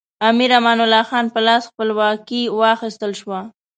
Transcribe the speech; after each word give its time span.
امیر 0.29 0.51
امان 0.59 0.77
الله 0.85 1.03
خان 1.09 1.25
په 1.33 1.39
لاس 1.47 1.63
خپلواکي 1.71 2.41
واخیستل 2.59 3.11
شوه. 3.21 3.39